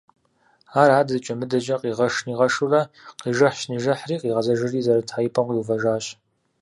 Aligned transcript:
Ар 0.81 0.89
адэкӀэ-мыдэкӀэ 0.99 1.75
къигъэш-нигъэшурэ, 1.81 2.81
къижыхьщ-нижыхьри 3.21 4.15
къигъэзэжри 4.21 4.81
зэрыта 4.85 5.17
и 5.27 5.29
пӀэм 5.33 5.45
къиувэжащ. 5.47 6.05